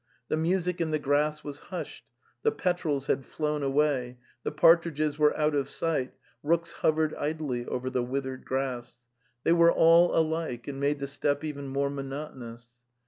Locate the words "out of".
5.37-5.69